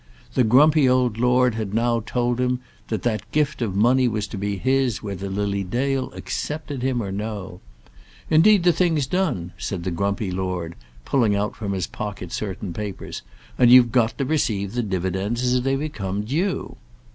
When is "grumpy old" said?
0.43-1.19